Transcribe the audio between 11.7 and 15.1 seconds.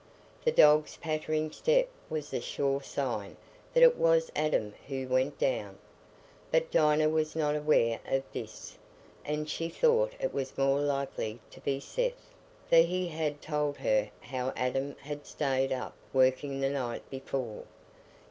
Seth, for he had told her how Adam